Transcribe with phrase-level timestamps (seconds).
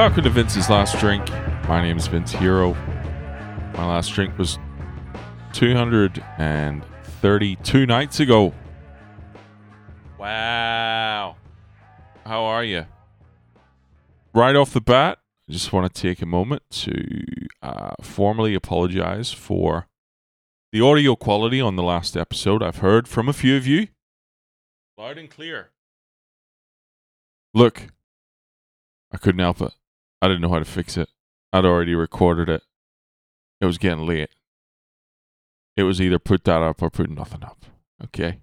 [0.00, 1.28] Welcome to Vince's Last Drink.
[1.68, 2.72] My name is Vince Hero.
[3.74, 4.58] My last drink was
[5.52, 8.54] 232 nights ago.
[10.18, 11.36] Wow.
[12.24, 12.86] How are you?
[14.32, 17.22] Right off the bat, I just want to take a moment to
[17.60, 19.86] uh, formally apologize for
[20.72, 22.62] the audio quality on the last episode.
[22.62, 23.88] I've heard from a few of you
[24.96, 25.72] loud and clear.
[27.52, 27.88] Look,
[29.12, 29.74] I couldn't help it.
[30.22, 31.08] I didn't know how to fix it.
[31.52, 32.62] I'd already recorded it.
[33.60, 34.30] It was getting late.
[35.76, 37.64] It was either put that up or put nothing up.
[38.04, 38.40] Okay?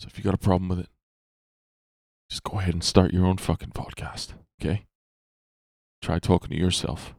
[0.00, 0.88] So if you got a problem with it,
[2.30, 4.32] just go ahead and start your own fucking podcast.
[4.60, 4.86] Okay?
[6.00, 7.14] Try talking to yourself.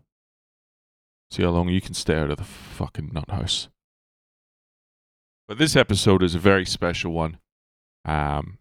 [1.31, 3.69] See how long you can stay out of the fucking nut house.
[5.47, 7.37] But this episode is a very special one.
[8.05, 8.57] Um,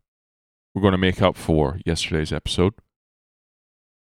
[0.75, 2.75] we're going to make up for yesterday's episode.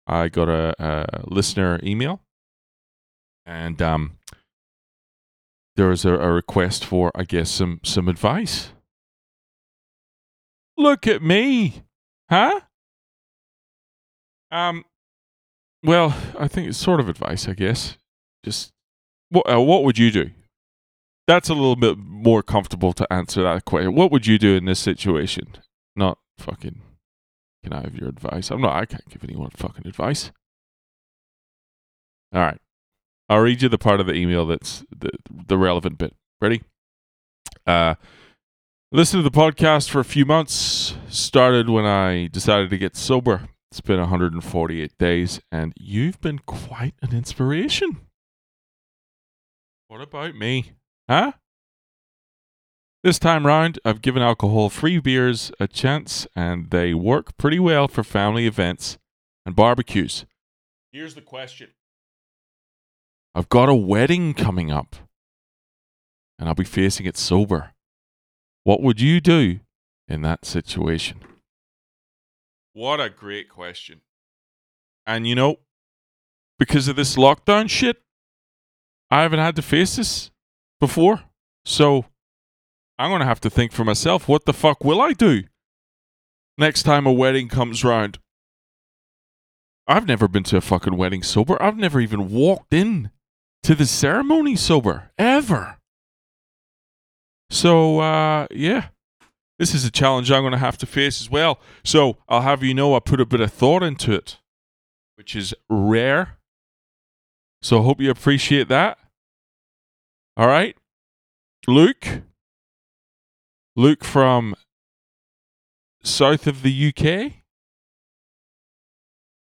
[0.07, 2.21] I got a, a listener email,
[3.45, 4.17] and um,
[5.75, 8.69] there was a, a request for, I guess, some some advice.
[10.77, 11.83] Look at me,
[12.29, 12.61] huh?
[14.51, 14.85] Um,
[15.83, 17.97] well, I think it's sort of advice, I guess.
[18.43, 18.71] Just
[19.29, 20.31] what uh, what would you do?
[21.27, 23.93] That's a little bit more comfortable to answer that question.
[23.95, 25.57] What would you do in this situation?
[25.95, 26.81] Not fucking.
[27.67, 28.49] Can I have your advice?
[28.49, 28.77] I'm not.
[28.77, 30.31] I can't give anyone fucking advice.
[32.33, 32.61] All right,
[33.27, 36.15] I'll read you the part of the email that's the the relevant bit.
[36.39, 36.63] Ready?
[37.65, 37.95] Uh,
[38.93, 40.95] listen to the podcast for a few months.
[41.09, 43.49] Started when I decided to get sober.
[43.69, 47.97] It's been 148 days, and you've been quite an inspiration.
[49.89, 50.71] What about me?
[51.09, 51.33] Huh?
[53.03, 57.87] This time round, I've given alcohol free beers a chance, and they work pretty well
[57.87, 58.97] for family events
[59.45, 60.25] and barbecues.
[60.91, 61.69] Here's the question
[63.35, 64.95] I've got a wedding coming up,
[66.39, 67.73] and I'll be facing it sober.
[68.63, 69.59] What would you do
[70.07, 71.19] in that situation?
[72.73, 74.01] What a great question.
[75.05, 75.57] And you know,
[76.57, 78.01] because of this lockdown shit,
[79.11, 80.31] I haven't had to face this
[80.79, 81.21] before.
[81.63, 82.05] So
[82.99, 85.43] I'm going to have to think for myself what the fuck will I do
[86.57, 88.19] next time a wedding comes round?
[89.87, 91.61] I've never been to a fucking wedding sober.
[91.61, 93.11] I've never even walked in
[93.63, 95.77] to the ceremony sober ever.
[97.49, 98.87] So, uh, yeah,
[99.59, 101.59] this is a challenge I'm going to have to face as well.
[101.83, 104.37] So I'll have you know I put a bit of thought into it,
[105.15, 106.37] which is rare.
[107.61, 108.97] So I hope you appreciate that.
[110.35, 110.75] All right.
[111.65, 112.21] Luke.
[113.77, 114.55] Luke from
[116.03, 117.33] south of the UK.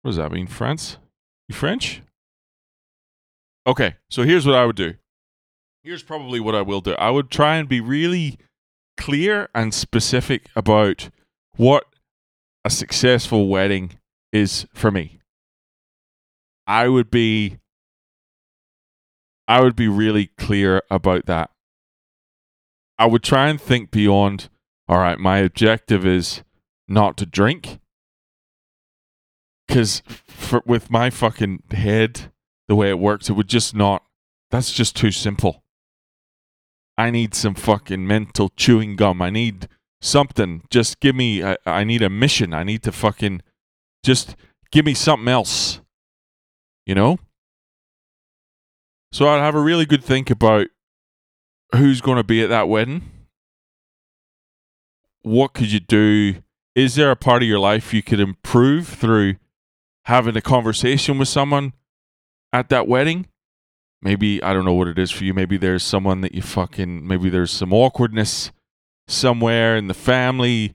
[0.03, 0.49] What does that mean?
[0.49, 0.99] France?
[1.49, 2.03] You French?
[3.65, 4.95] Okay, so here's what I would do.
[5.85, 6.95] Here's probably what I will do.
[6.95, 8.39] I would try and be really
[8.97, 11.11] clear and specific about
[11.55, 11.85] what
[12.65, 13.93] a successful wedding
[14.33, 15.21] is for me.
[16.67, 17.59] I would be
[19.47, 21.51] I would be really clear about that.
[22.99, 24.49] I would try and think beyond
[24.87, 26.43] all right, my objective is
[26.87, 27.81] not to drink
[29.69, 30.03] cuz
[30.67, 32.33] with my fucking head
[32.69, 34.05] the way it works it would just not
[34.51, 35.65] that's just too simple.
[36.97, 39.21] I need some fucking mental chewing gum.
[39.21, 39.69] I need
[40.01, 40.63] something.
[40.71, 42.55] Just give me, I need a mission.
[42.55, 43.43] I need to fucking
[44.05, 44.37] just
[44.71, 45.81] give me something else.
[46.87, 47.19] You know?
[49.13, 50.69] So I'd have a really good think about
[51.77, 53.03] who's going to be at that wedding.
[55.23, 56.37] What could you do?
[56.75, 59.37] Is there a part of your life you could improve through
[60.05, 61.73] having a conversation with someone
[62.53, 63.27] at that wedding?
[64.05, 65.35] maybe I don't know what it is for you.
[65.35, 68.53] Maybe there's someone that you fucking maybe there's some awkwardness
[69.09, 70.75] somewhere in the family.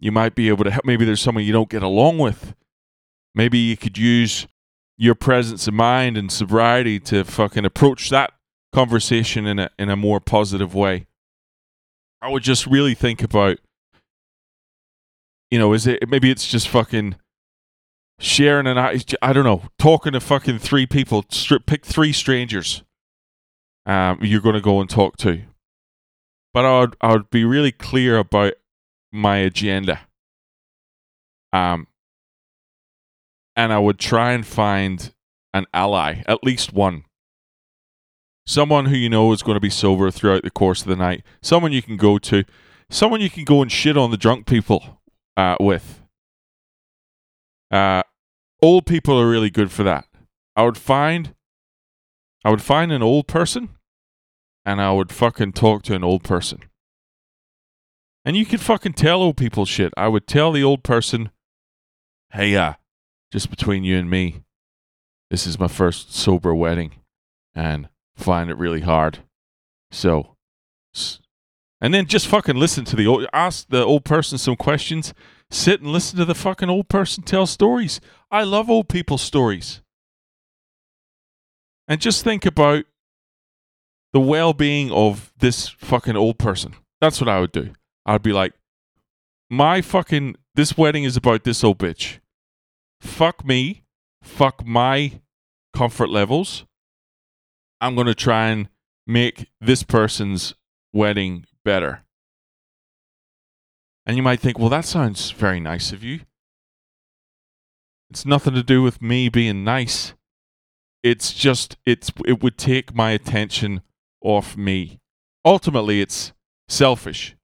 [0.00, 0.84] You might be able to help.
[0.84, 2.54] Maybe there's someone you don't get along with.
[3.34, 4.48] Maybe you could use
[4.96, 8.32] your presence of mind and sobriety to fucking approach that
[8.72, 11.06] conversation in a in a more positive way.
[12.20, 13.58] I would just really think about
[15.50, 17.16] you know, is it maybe it's just fucking
[18.18, 21.24] sharing and I, I don't know, talking to fucking three people,
[21.66, 22.82] pick three strangers
[23.84, 25.42] um, you're going to go and talk to.
[26.54, 28.54] But I would, I would be really clear about
[29.10, 30.00] my agenda.
[31.52, 31.86] Um,
[33.56, 35.12] and I would try and find
[35.52, 37.04] an ally, at least one.
[38.46, 41.22] Someone who you know is going to be sober throughout the course of the night.
[41.40, 42.44] Someone you can go to.
[42.90, 45.00] Someone you can go and shit on the drunk people
[45.36, 46.02] uh, with.
[47.70, 48.02] Uh,
[48.60, 50.06] old people are really good for that.
[50.56, 51.34] I would find
[52.44, 53.70] I would find an old person
[54.64, 56.60] and I would fucking talk to an old person.
[58.24, 59.92] And you could fucking tell old people shit.
[59.96, 61.30] I would tell the old person,
[62.32, 62.74] hey, uh,
[63.32, 64.42] just between you and me,
[65.30, 66.92] this is my first sober wedding
[67.54, 69.20] and find it really hard.
[69.90, 70.36] So,
[71.80, 75.12] and then just fucking listen to the old, ask the old person some questions,
[75.50, 78.00] sit and listen to the fucking old person tell stories.
[78.30, 79.82] I love old people's stories.
[81.88, 82.84] And just think about
[84.12, 86.74] the well being of this fucking old person.
[87.00, 87.72] That's what I would do.
[88.06, 88.52] I'd be like,
[89.50, 92.20] my fucking, this wedding is about this old bitch.
[93.00, 93.82] Fuck me.
[94.22, 95.20] Fuck my
[95.74, 96.64] comfort levels.
[97.82, 98.68] I'm going to try and
[99.06, 100.54] make this person's
[100.92, 102.04] wedding better.
[104.06, 106.20] And you might think, well, that sounds very nice of you.
[108.08, 110.14] It's nothing to do with me being nice.
[111.02, 113.80] It's just it's it would take my attention
[114.20, 115.00] off me.
[115.44, 116.32] Ultimately, it's
[116.68, 117.34] selfish.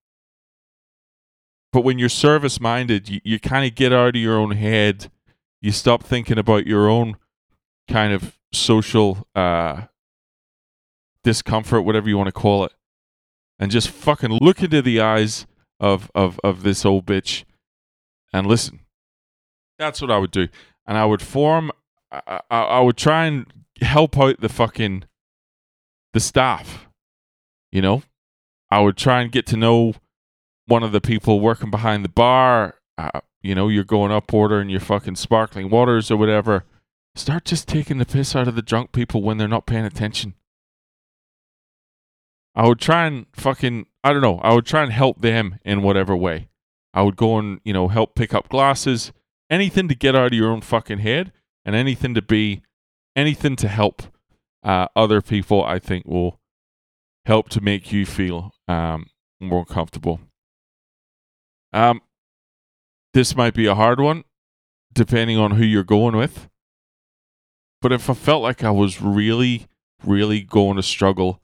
[1.73, 5.11] But when you're service minded, you, you kind of get out of your own head.
[5.61, 7.17] You stop thinking about your own
[7.89, 9.87] kind of social uh,
[11.25, 12.73] discomfort, whatever you want to call it,
[13.59, 15.47] and just fucking look into the eyes
[15.81, 17.45] of, of, of this old bitch
[18.33, 18.81] and listen.
[19.79, 20.49] That's what I would do.
[20.87, 21.71] And I would form,
[22.11, 23.47] I, I, I would try and
[23.81, 25.05] help out the fucking
[26.13, 26.87] the staff.
[27.71, 28.03] You know,
[28.71, 29.95] I would try and get to know
[30.67, 32.77] one of the people working behind the bar.
[32.97, 36.65] Uh, you know, you're going up ordering your fucking sparkling waters or whatever.
[37.15, 40.35] Start just taking the piss out of the drunk people when they're not paying attention.
[42.59, 45.81] I would try and fucking, I don't know, I would try and help them in
[45.81, 46.49] whatever way.
[46.93, 49.13] I would go and, you know, help pick up glasses,
[49.49, 51.31] anything to get out of your own fucking head,
[51.65, 52.63] and anything to be,
[53.15, 54.03] anything to help
[54.65, 56.41] uh, other people, I think will
[57.27, 59.07] help to make you feel um,
[59.39, 60.19] more comfortable.
[61.73, 62.01] Um,
[63.15, 64.25] this might be a hard one,
[64.93, 66.49] depending on who you're going with.
[67.81, 69.69] But if I felt like I was really,
[70.05, 71.41] really going to struggle,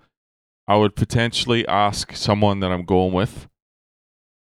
[0.67, 3.49] I would potentially ask someone that I'm going with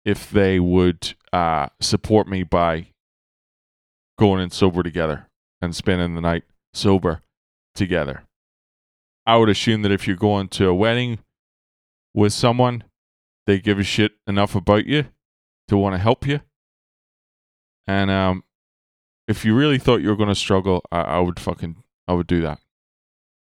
[0.05, 2.89] if they would uh, support me by
[4.19, 5.29] going in sober together
[5.61, 7.23] and spending the night sober
[7.75, 8.25] together.
[9.27, 11.19] I would assume that if you're going to a wedding
[12.15, 12.85] with someone,
[13.47, 15.07] they give a shit enough about you
[15.69, 16.41] to want to help you.
[17.87, 18.45] And um,
[19.27, 22.27] if you really thought you were going to struggle, I, I, would fucking, I would
[22.27, 22.59] do that.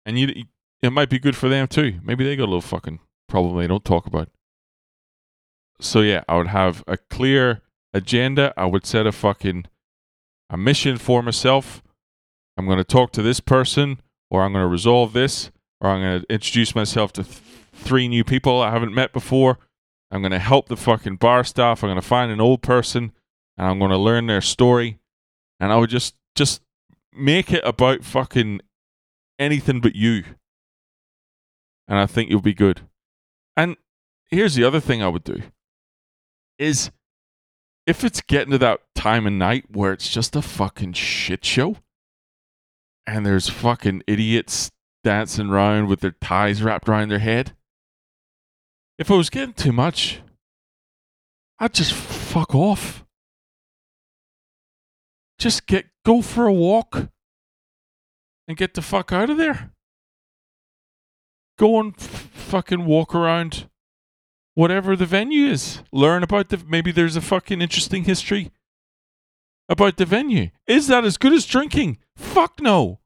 [0.06, 0.44] And you,
[0.82, 2.00] it might be good for them too.
[2.02, 2.99] Maybe they got a little fucking
[3.29, 4.29] problem they don't talk about.
[5.81, 7.62] So yeah, I would have a clear
[7.94, 8.52] agenda.
[8.56, 9.67] I would set a fucking
[10.50, 11.82] a mission for myself.
[12.56, 15.50] I'm going to talk to this person, or I'm going to resolve this,
[15.81, 17.38] or I'm going to introduce myself to th-
[17.73, 19.58] three new people I haven't met before.
[20.11, 21.82] I'm going to help the fucking bar staff.
[21.82, 23.12] I'm going to find an old person
[23.56, 24.99] and I'm going to learn their story.
[25.58, 26.61] And I would just just
[27.14, 28.60] make it about fucking
[29.39, 30.24] anything but you.
[31.89, 32.82] And I think you'll be good.
[33.56, 33.77] And
[34.31, 35.43] here's the other thing I would do
[36.58, 36.91] is
[37.86, 41.77] if it's getting to that time of night where it's just a fucking shit show
[43.06, 44.70] and there's fucking idiots
[45.03, 47.56] dancing around with their ties wrapped around their head.
[48.98, 50.20] If it was getting too much,
[51.58, 53.05] I'd just fuck off.
[55.39, 57.08] Just get go for a walk
[58.46, 59.71] and get the fuck out of there.
[61.63, 63.69] Go and f- fucking walk around
[64.55, 65.81] whatever the venue is.
[65.93, 68.51] Learn about the maybe there's a fucking interesting history
[69.69, 70.51] about the venue.
[70.67, 71.99] Is that as good as drinking?
[72.17, 72.99] Fuck no.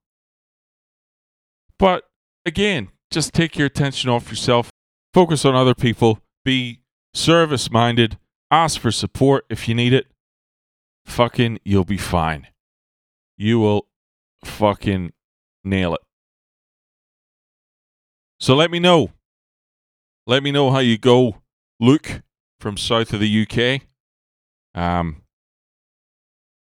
[1.79, 2.05] But
[2.47, 4.71] again, just take your attention off yourself,
[5.13, 6.81] focus on other people, be
[7.13, 8.17] service minded,
[8.51, 10.07] ask for support if you need it.
[11.05, 12.47] Fucking, you'll be fine.
[13.37, 13.89] You will
[14.47, 15.13] fucking
[15.63, 16.06] nail it.
[18.47, 19.11] So let me know.
[20.25, 21.39] Let me know how you go,
[21.81, 22.23] Luke
[22.61, 23.83] from south of the UK.
[24.81, 25.23] Um,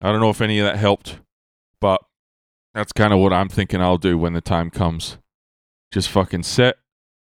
[0.01, 1.19] I don't know if any of that helped,
[1.81, 2.01] but
[2.75, 5.19] that's kind of what I'm thinking I'll do when the time comes.
[5.91, 6.77] Just fucking set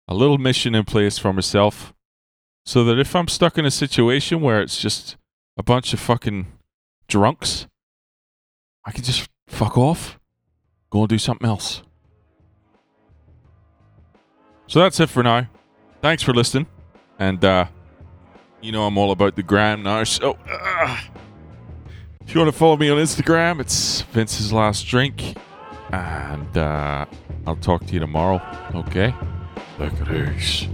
[0.07, 1.95] a little mission in place for myself
[2.67, 5.17] so that if I'm stuck in a situation where it's just
[5.57, 6.47] a bunch of fucking
[7.09, 7.69] drunks,
[8.85, 10.21] I can just fuck off,
[10.91, 11.83] go and do something else.
[14.73, 15.49] So that's it for now.
[16.01, 16.67] Thanks for listening.
[17.19, 17.67] And, uh,
[18.63, 20.03] you know, I'm all about the gram now.
[20.05, 20.99] So, uh,
[22.23, 25.37] If you want to follow me on Instagram, it's Vince's Last Drink.
[25.93, 27.05] And uh,
[27.47, 28.41] I'll talk to you tomorrow.
[28.75, 29.15] Okay?
[29.79, 30.69] Look at these.